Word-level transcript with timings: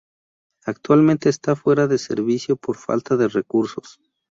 Actualmente 0.65 1.29
está 1.29 1.55
fuera 1.55 1.85
de 1.85 1.99
servicio 1.99 2.55
por 2.55 2.75
falta 2.75 3.17
de 3.17 3.27
recursos. 3.27 3.99